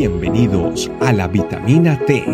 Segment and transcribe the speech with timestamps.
[0.00, 2.24] Bienvenidos a la vitamina T,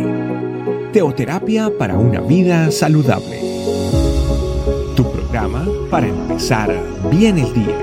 [0.93, 3.41] teoterapia para una vida saludable.
[4.95, 6.71] Tu programa para empezar
[7.11, 7.77] bien el día.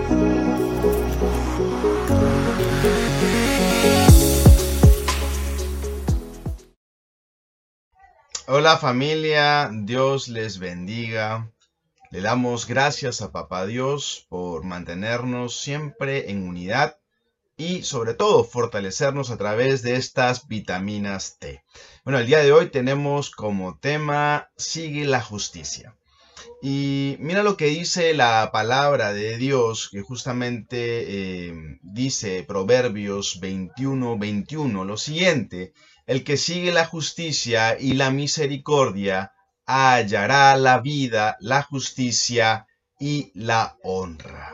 [8.47, 11.51] Hola familia, Dios les bendiga.
[12.09, 17.02] Le damos gracias a Papá Dios por mantenernos siempre en unidad
[17.57, 21.63] y sobre todo fortalecernos a través de estas vitaminas T.
[22.03, 25.95] Bueno, el día de hoy tenemos como tema Sigue la justicia.
[26.61, 34.17] Y mira lo que dice la palabra de Dios, que justamente eh, dice Proverbios 21,
[34.17, 35.73] 21, lo siguiente,
[36.05, 39.33] el que sigue la justicia y la misericordia
[39.65, 42.67] hallará la vida, la justicia
[42.99, 44.52] y la honra.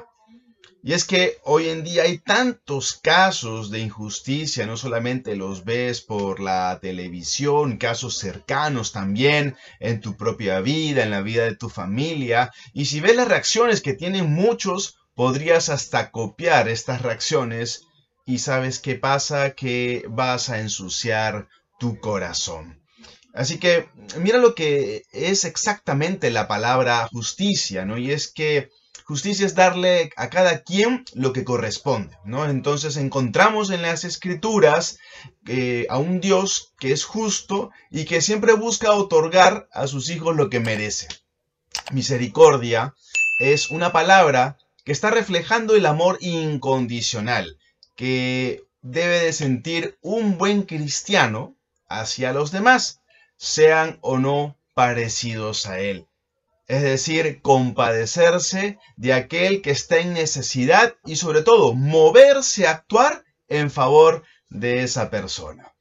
[0.82, 6.00] Y es que hoy en día hay tantos casos de injusticia, no solamente los ves
[6.00, 11.70] por la televisión, casos cercanos también en tu propia vida, en la vida de tu
[11.70, 12.52] familia.
[12.74, 17.86] Y si ves las reacciones que tienen muchos, podrías hasta copiar estas reacciones
[18.26, 22.82] y sabes qué pasa, que vas a ensuciar tu corazón.
[23.34, 27.98] Así que mira lo que es exactamente la palabra justicia, ¿no?
[27.98, 28.70] Y es que
[29.06, 32.50] Justicia es darle a cada quien lo que corresponde, ¿no?
[32.50, 35.00] Entonces encontramos en las escrituras
[35.48, 40.36] eh, a un Dios que es justo y que siempre busca otorgar a sus hijos
[40.36, 41.10] lo que merecen.
[41.92, 42.96] Misericordia
[43.40, 47.58] es una palabra que está reflejando el amor incondicional
[47.96, 51.56] que debe de sentir un buen cristiano
[51.88, 53.02] hacia los demás,
[53.38, 56.10] sean o no parecidos a él
[56.70, 63.26] es decir, compadecerse de aquel que está en necesidad y sobre todo moverse a actuar
[63.48, 65.74] en favor de esa persona.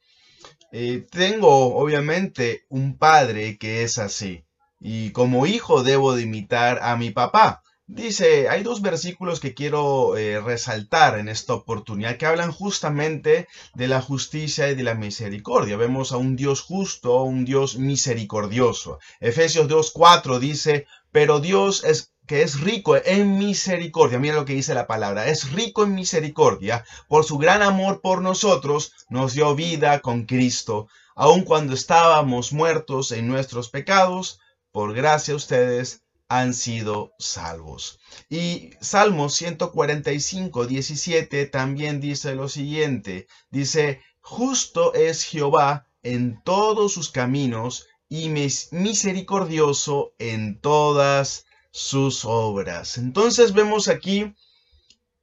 [0.71, 4.45] Eh, tengo obviamente un padre que es así
[4.79, 7.61] y como hijo debo de imitar a mi papá.
[7.91, 13.87] Dice, hay dos versículos que quiero eh, resaltar en esta oportunidad que hablan justamente de
[13.87, 15.75] la justicia y de la misericordia.
[15.75, 18.99] Vemos a un Dios justo, un Dios misericordioso.
[19.19, 24.19] Efesios 2.4 dice, pero Dios es que es rico en misericordia.
[24.19, 25.27] Mira lo que dice la palabra.
[25.27, 26.85] Es rico en misericordia.
[27.07, 30.89] Por su gran amor por nosotros, nos dio vida con Cristo.
[31.15, 34.39] Aun cuando estábamos muertos en nuestros pecados,
[34.71, 37.99] por gracia ustedes han sido salvos.
[38.29, 47.09] Y Salmo 145, 17 también dice lo siguiente, dice, justo es Jehová en todos sus
[47.09, 52.97] caminos y misericordioso en todas sus obras.
[52.97, 54.35] Entonces vemos aquí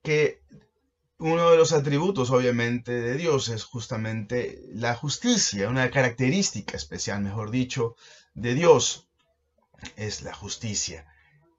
[0.02, 0.42] que
[1.18, 7.50] uno de los atributos, obviamente, de Dios es justamente la justicia, una característica especial, mejor
[7.50, 7.96] dicho,
[8.34, 9.05] de Dios
[9.96, 11.06] es la justicia.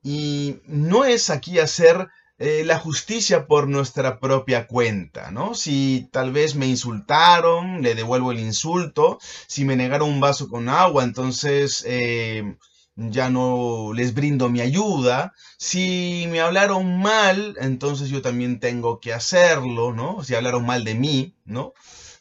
[0.04, 2.08] Y no es aquí hacer
[2.40, 5.56] eh, la justicia por nuestra propia cuenta, ¿no?
[5.56, 9.20] Si tal vez me insultaron, le devuelvo el insulto.
[9.48, 12.56] Si me negaron un vaso con agua, entonces eh,
[12.96, 15.34] ya no les brindo mi ayuda.
[15.58, 20.24] Si me hablaron mal, entonces yo también tengo que hacerlo, ¿no?
[20.24, 21.74] Si hablaron mal de mí, ¿no?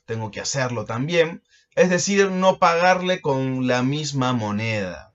[0.07, 1.43] Tengo que hacerlo también.
[1.75, 5.06] Es decir, no pagarle con la misma moneda.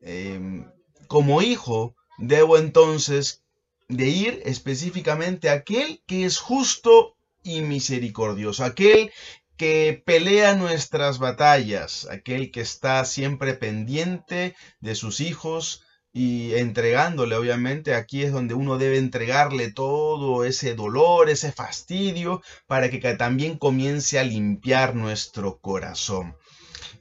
[0.00, 0.70] Em,
[1.08, 3.42] como hijo, debo entonces
[3.88, 9.10] de ir específicamente a aquel que es justo y misericordioso, aquel
[9.56, 15.82] que pelea nuestras batallas, aquel que está siempre pendiente de sus hijos
[16.12, 22.88] y entregándole, obviamente, aquí es donde uno debe entregarle todo ese dolor, ese fastidio, para
[22.88, 26.36] que también comience a limpiar nuestro corazón.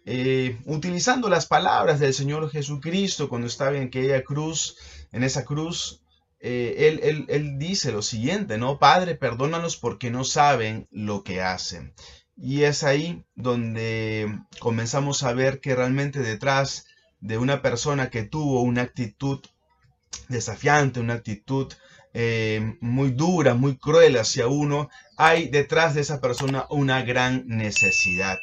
[0.06, 4.78] Eh, utilizando las palabras del Señor Jesucristo cuando estaba en aquella cruz,
[5.12, 6.02] en esa cruz,
[6.40, 8.80] eh, él, él, dice lo siguiente, ¿no?
[8.80, 11.94] Padre, perdónalos porque no saben lo que hacen.
[12.38, 16.86] Y es ahí donde comenzamos a ver que realmente detrás
[17.20, 19.40] de una persona que tuvo una actitud
[20.30, 21.74] desafiante, una actitud
[22.14, 28.40] eh, muy dura, muy cruel hacia uno, hay detrás de esa persona una gran necesidad.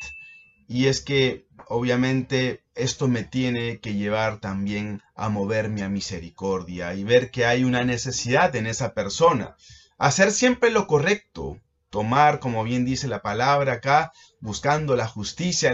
[0.74, 7.04] Y es que obviamente esto me tiene que llevar también a moverme a misericordia y
[7.04, 9.54] ver que hay una necesidad en esa persona.
[9.98, 11.60] Hacer siempre lo correcto,
[11.90, 15.72] tomar, como bien dice la palabra acá, buscando la justicia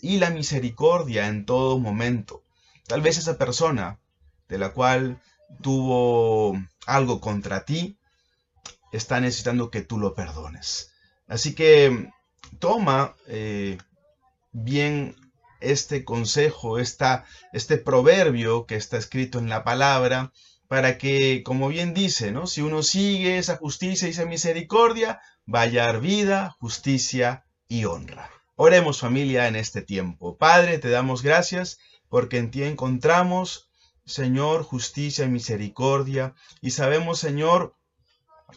[0.00, 2.42] y la misericordia en todo momento.
[2.86, 3.98] Tal vez esa persona
[4.48, 5.20] de la cual
[5.60, 7.98] tuvo algo contra ti,
[8.92, 10.90] está necesitando que tú lo perdones.
[11.26, 12.10] Así que
[12.58, 13.76] toma eh,
[14.52, 15.16] bien
[15.60, 20.32] este consejo, esta, este proverbio que está escrito en la palabra,
[20.68, 22.46] para que, como bien dice, ¿no?
[22.46, 25.20] si uno sigue esa justicia y esa misericordia,
[25.52, 28.30] va a vida, justicia y honra.
[28.54, 30.36] Oremos familia en este tiempo.
[30.36, 31.78] Padre, te damos gracias
[32.08, 33.70] porque en ti encontramos,
[34.04, 37.77] Señor, justicia y misericordia, y sabemos, Señor,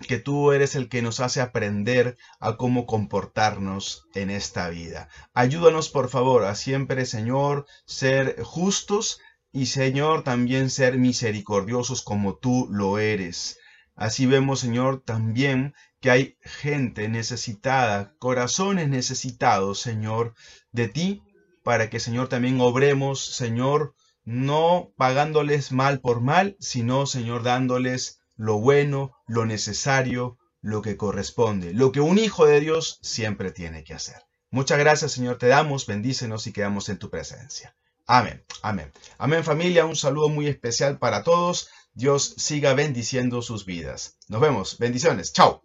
[0.08, 5.10] que tú eres el que nos hace aprender a cómo comportarnos en esta vida.
[5.34, 9.20] Ayúdanos, por favor, a siempre, Señor, ser justos
[9.52, 13.58] y, Señor, también ser misericordiosos como tú lo eres.
[13.96, 20.34] Así vemos, Señor, también que hay gente necesitada, corazones necesitados, Señor,
[20.72, 21.22] de ti,
[21.64, 23.94] para que, Señor, también obremos, Señor,
[24.24, 31.76] no pagándoles mal por mal, sino, Señor, dándoles lo bueno, lo necesario, lo que corresponde,
[31.76, 34.16] lo que un hijo de Dios siempre tiene que hacer.
[34.50, 37.76] Muchas gracias, Señor, te damos, bendícenos y quedamos en tu presencia.
[38.08, 38.92] Amén, amén.
[39.20, 41.70] Amén familia, un saludo muy especial para todos.
[41.94, 44.18] Dios siga bendiciendo sus vidas.
[44.28, 45.62] Nos vemos, bendiciones, chao.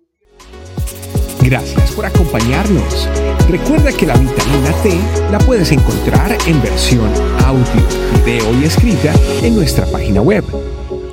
[1.41, 3.09] Gracias por acompañarnos.
[3.49, 5.01] Recuerda que la vitamina T
[5.31, 7.11] la puedes encontrar en versión
[7.43, 10.45] audio, video y escrita en nuestra página web